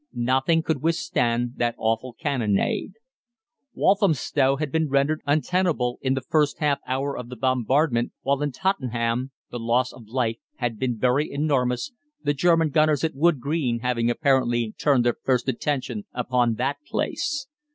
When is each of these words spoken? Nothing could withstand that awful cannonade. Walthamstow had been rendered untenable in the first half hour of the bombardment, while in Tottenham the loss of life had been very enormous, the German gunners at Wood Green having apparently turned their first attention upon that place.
Nothing 0.13 0.63
could 0.63 0.81
withstand 0.81 1.57
that 1.57 1.75
awful 1.77 2.13
cannonade. 2.13 2.93
Walthamstow 3.75 4.55
had 4.55 4.71
been 4.71 4.89
rendered 4.89 5.21
untenable 5.27 5.99
in 6.01 6.15
the 6.15 6.23
first 6.27 6.57
half 6.57 6.79
hour 6.87 7.15
of 7.15 7.29
the 7.29 7.35
bombardment, 7.35 8.11
while 8.23 8.41
in 8.41 8.51
Tottenham 8.51 9.29
the 9.51 9.59
loss 9.59 9.93
of 9.93 10.07
life 10.07 10.37
had 10.55 10.79
been 10.79 10.97
very 10.97 11.29
enormous, 11.31 11.91
the 12.23 12.33
German 12.33 12.71
gunners 12.71 13.03
at 13.03 13.13
Wood 13.13 13.39
Green 13.39 13.81
having 13.81 14.09
apparently 14.09 14.73
turned 14.79 15.05
their 15.05 15.17
first 15.23 15.47
attention 15.47 16.05
upon 16.15 16.55
that 16.55 16.77
place. 16.87 17.45